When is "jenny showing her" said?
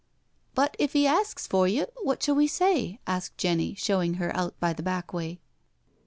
3.37-4.35